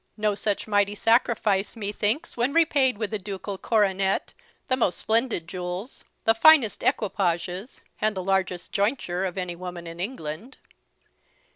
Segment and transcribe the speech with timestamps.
[0.17, 4.33] No such mighty sacrifice, me thinks, when repaid with a ducal coronet,
[4.67, 9.99] the most splendid jewels, the finest equipages, and the largest jointure of any woman in
[9.99, 10.57] England."